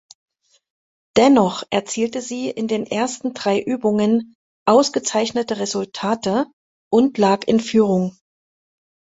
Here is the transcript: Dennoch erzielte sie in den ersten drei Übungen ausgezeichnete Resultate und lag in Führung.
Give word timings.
Dennoch 1.15 1.61
erzielte 1.69 2.23
sie 2.23 2.49
in 2.49 2.67
den 2.67 2.87
ersten 2.87 3.35
drei 3.35 3.61
Übungen 3.61 4.33
ausgezeichnete 4.65 5.59
Resultate 5.59 6.47
und 6.91 7.19
lag 7.19 7.43
in 7.45 7.59
Führung. 7.59 8.17